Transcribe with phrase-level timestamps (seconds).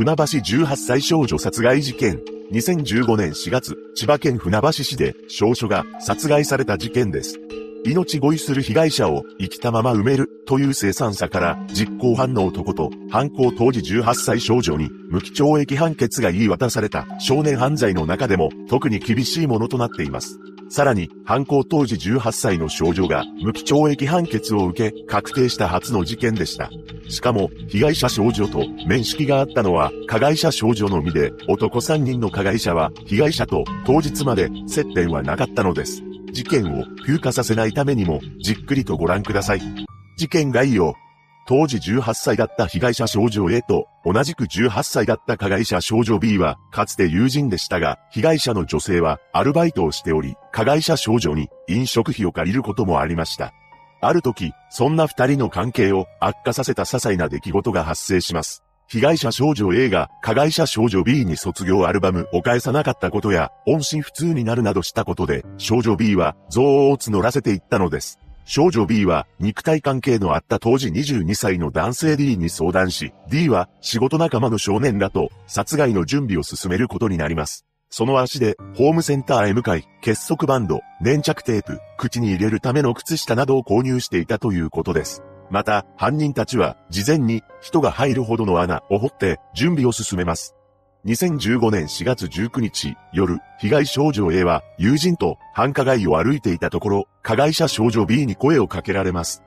[0.00, 2.18] 船橋18歳少女殺害事件。
[2.52, 7.38] 2015年4月、千葉県船橋市で少女が殺害された事件です。
[7.84, 20.38] 命乞いする被害者を生きたまま埋めるという生産者から実行犯の男と犯行当時18歳少女に無期懲役判決が言い渡された少年犯罪の中でも特に厳しいものとなっています。
[20.70, 26.70] さらに、犯行当時18歳の少女が無期懲役判決を受け、確定した初の事件でした。
[27.08, 36.04] しかも、被害者少女と面識があったのは、加害者少女のみで、男3人の加害者は、被害者と当日まで接点はなかったのです。
[36.32, 39.60] 事件を風化させないためにも、じっくりとご覧ください。
[40.16, 40.94] 事件概要。
[41.46, 53.52] 当時18歳だった被害者少女 A と同じく18歳だった加害者少女 B はかつて友人でしたが、被害者の女性はアルバイトをしており、加害者少女に飲食費を借りることもありました。
[54.00, 58.62] ある時、そんな二人の関係を悪化させた些細な出来事が発生します。
[58.92, 68.18] 被害者少女 A が加害者少女 B に卒業アルバムを返さなかったことや、音信不通になるなどしたことで、少女 B は憎悪を募らせていったのです。
[68.44, 77.64] 少女 B は肉体関係のあった当時22歳の男性 D に相談し、D は仕事仲間の少年らと殺害の準備を進めることになります。
[77.90, 85.22] その足でホームセンターへ向かい、結束バンド、粘着テープ、口に入れるための靴下などを購入していたということです。
[85.50, 90.54] また、犯人たちは事前に人が入るほどの穴を掘って準備を進めます。
[91.06, 99.42] 2015年4月19日夜、被害少女 A は友人と繁華街を歩いていたところ、加害者少女 B に声をかけられます。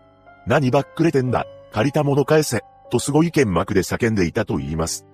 [0.46, 5.06] 何ばっくれてんだ、借りたもの返せ、とすごい剣幕で叫んでいたと言います。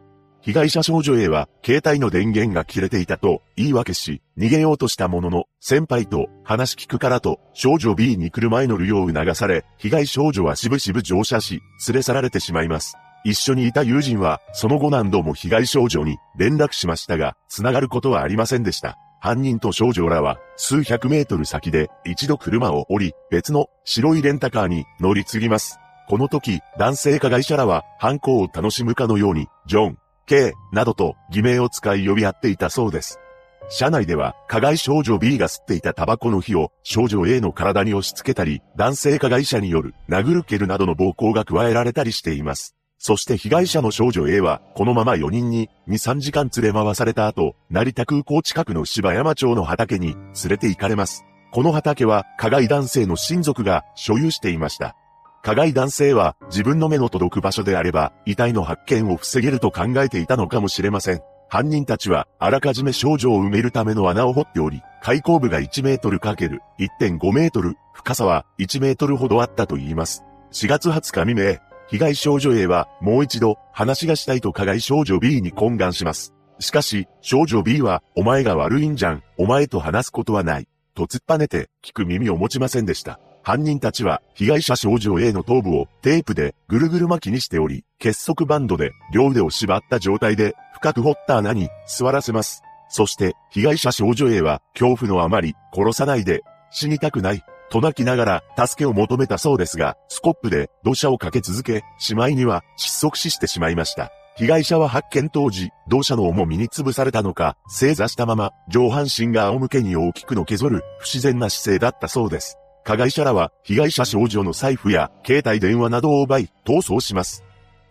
[0.42, 12.96] 被害者少女 A は携帯の電源が切れていたと言い訳し、逃げようとしたものの、先輩と話聞くからと少女 B に車へ乗るよう促され、被害少女はしぶしぶ乗車し、連れ去られてしまいます。
[13.26, 18.98] 一緒にいた友人は、その後何度も被害少女に連絡しましたが、繋がることはありませんでした。
[19.22, 25.80] 犯人と少女らは、数百メートル先で一度車を降り、別の白いレンタカーに乗り継ぎます。
[26.08, 29.98] この時、男性加害者らは、犯行を楽しむかのように、ジョン、
[30.30, 33.20] K、などと偽名を使い呼び合っていたそうです。
[33.68, 42.76] 車内では、加害少女 B が吸っていたタバコの火を少女 A の体に押し付けたり、男性加害者による殴る蹴るなどの暴行が加えられたりしています。
[43.00, 51.26] そして被害者の少女 A は、このまま4人に2、3時間連れ回された後、成田空港近くの芝山町の畑に連れて行かれます。
[51.52, 54.96] この畑は、加害男性の親族が所有していました。
[55.42, 61.22] 加害男性は自分の目の届く場所であれば、遺体の発見を防げると考えていたのかもしれません。
[61.50, 70.24] 犯人たちは、あらかじめ少女を埋めるための穴を掘っており、開口部が1メートルかける1.5メートル、深さは1メートルほどあったと言います。
[70.52, 71.58] 4月20日未明、
[71.90, 76.34] 被害少女 A はもう一度話がしたいと加害少女 B に懇願します。
[76.60, 80.68] しかし、少女 B は、お前が悪いんじゃん、お前と話すことはない。
[80.94, 83.20] と突っぱねて、聞く耳を持ちませんでした。
[83.50, 92.62] 犯人たちは、被害者少女 A の頭部をテープでぐるぐる巻きにしており、結束バンドで両腕を縛った状態で深く掘った穴に座らせます。
[92.90, 104.12] そして、被害者少女 A は恐怖のあまり殺さないで死にたくないと泣きながら助けを求めたそうですが、スコップで土砂をかけ続け、しまいには窒息死してしまいました。
[104.38, 112.60] 被害者は発見当時、土砂の重みに潰されたのか、正座したまま、上半身が仰向けに大きくの削る、不自然な姿勢だったそうです。
[112.90, 117.44] 加害者らは、被害者少女の財布や、携帯電話などを奪い、逃走します。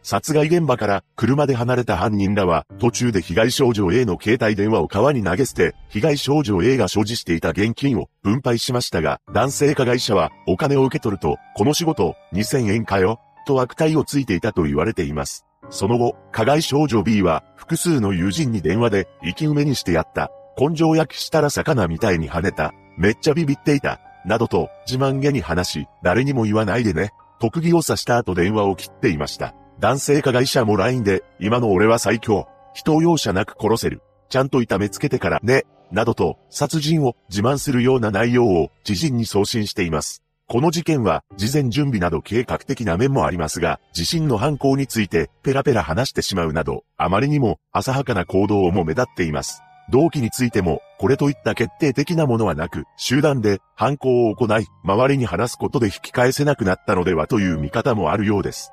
[0.02, 15.46] 殺害現場から車で離れた犯人らは途中で被害少女 A の携帯電話を川に投げ捨て、被害少女 A が所持していた現金を分配しましたが、男性加害者はお金を受け取ると、この仕事2000円かよ、と悪態をついていたと言われています。
[15.70, 20.32] その後、加害少女 B は複数の友人に電話で生き埋めにしてやった。
[20.58, 22.74] 根性焼きしたら魚みたいに跳ねた。
[22.96, 24.00] めっちゃビビっていた。
[24.24, 27.12] などと自慢げに話し、誰にも言わないでね。
[27.40, 29.54] 特技を刺した後電話を切っていました。
[29.78, 32.48] 男性加害者も LINE で、今の俺は最強。
[32.74, 34.02] 人を容赦なく殺せる。
[34.28, 35.64] ちゃんと痛めつけてからね。
[35.90, 40.22] などと、殺人を自慢するような内容を知人に送信しています。
[40.46, 49.62] この事件は、事前準備など計画的な面もありますが、自身の犯行について、ペラペラ話してしまうなど、あまりにも浅はかな行動をも目立っています。
[49.90, 58.72] 動機についても、これといった決定的なものはなく、集団で犯行を行い、周りに話すことで引き返せなくなったのではという見方もあるようです。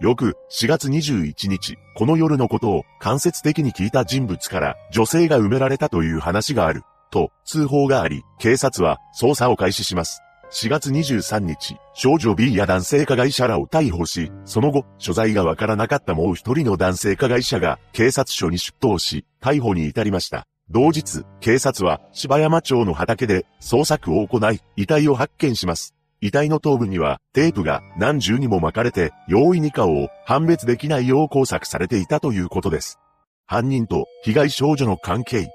[0.00, 10.20] 翌4月21日、この夜のことを間接的に聞いた人物から女性が埋められたという話がある、と通報があり、警察は捜査を開始します。
[10.52, 20.46] 4月23日、少女 B や男性加害者らを逮捕し、その後、所在がわからなかったもう一人の男性加害者が警察署に出頭し、逮捕に至りました。
[20.68, 25.94] 同日、警察は芝山町の畑で捜索を行い、遺体を発見します。
[26.20, 32.98] 遺体の頭部にはテープが何重にも巻かれて、容易に顔を判別できないよう工作されていたということです。
[33.46, 35.48] 犯人と被害少女の関係。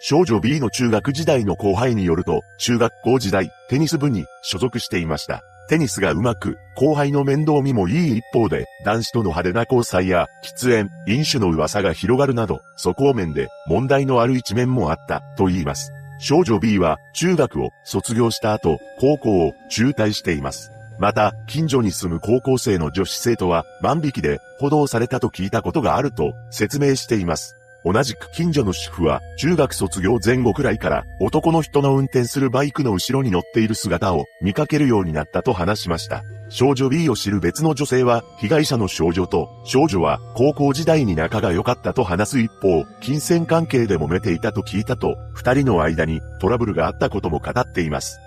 [0.00, 5.42] 少女 B の中学時代の後輩によると、中学校時代、テニス部に所属していました。
[5.68, 15.92] テニスが上手く、後輩の面倒見もいい一方で、男子との派手な交際や、喫煙、飲酒の噂が広がるなど、そこ面で問題のある一面もあったと言います。
[16.18, 20.70] 少女 B は中学を卒業した後、高校を中退しています。
[20.98, 27.56] また、近所に住む高校生の女子生徒は万引きで補導されたと聞いたことがあると説明しています。
[27.84, 36.24] 同じく近所の主婦は中学卒業前後くらいから男の人の運転するバイクの後ろに乗っている姿を見かけるようになったと話しました。
[36.48, 48.18] 少女 B を知る別の女性は被害者の少女と少女は高校時代に仲が良かったと話す一方、金銭関係で揉めていたと聞いたと二人の間にトラブルがあったことも語っています。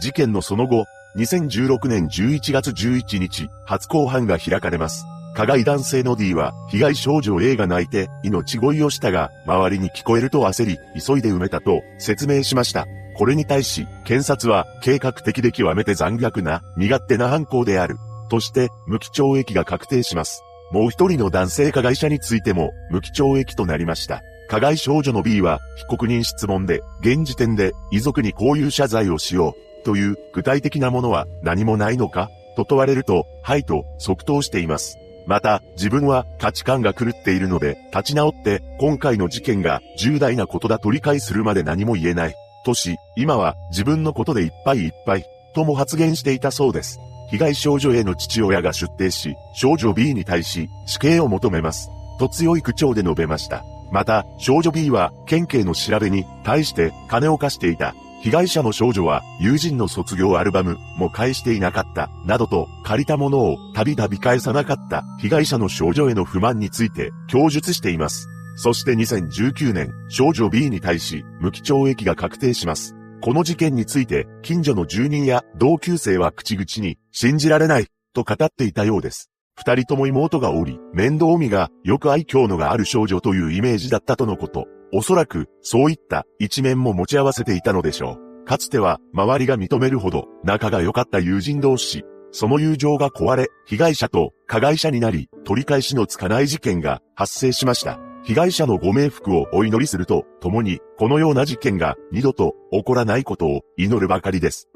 [0.00, 0.86] 事件のその後、
[1.16, 5.04] 2016年11月11日、初公判が開かれます。
[5.34, 12.86] 加害男性の D は、被害少女 A が泣いて、命乞いをしたが、周りに聞こえると焦り、急いで埋めたと説明しました。
[13.16, 17.96] これに対し、検察は、計画的で極めて残虐な、身勝手な犯行である。
[18.30, 20.42] として、無期懲役が確定します。
[20.70, 24.22] もう一人の男性加害者についても、無期懲役となりました。
[24.48, 29.72] 加害少女の B は、被告人質問で、現時点で、遺族にこういう謝罪をしよう。
[29.84, 34.98] という具体的なものは何もないのかと問われると、はいと即答しています。
[35.26, 42.34] また、自分は価値観が狂っているので、立ち直って、今回の事件が重大なことだと理解するまで何も言えない。
[42.64, 45.24] とし、今は自分のことでいっぱいいっぱい、
[45.54, 46.98] とも発言していたそうです。
[47.30, 51.88] 被害少女 A の父親が出廷し、少女 B に対し、死刑を求めます。
[52.18, 53.64] と強い口調で述べました。
[53.90, 68.28] また、少女 B は、県警の調べに対して金を貸していた被害者の少女は友人の卒業アルバムも返していなかった、などと借りたものをたびたび返さなかった被害者の少女への不満について供述しています。
[68.54, 72.94] そして2019年、少女 B に対し無期懲役が確定します。
[73.22, 79.30] この事件について近所の住人や同級生は口々に信じられないと語っていたようです。
[79.56, 84.68] 二人とも妹がおり、面倒見がよく愛嬌のがある少女というイメージだったとのこと。
[84.94, 88.44] おそらく、そういった一面も持ち合わせていたのでしょう。
[88.44, 92.04] かつては、周りが認めるほど、仲が良かった友人同士。
[92.30, 97.98] その友情が壊れ、被害者と加害者になり、取り返しのつかない事件が発生しました。
[98.24, 104.68] 被害者のご冥福をお祈りすると、共に、このような事件が二度と起こらないことを祈るばかりです。